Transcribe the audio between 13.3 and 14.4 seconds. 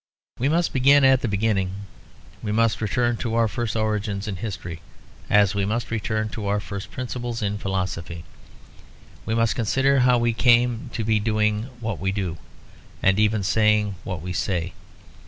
saying what we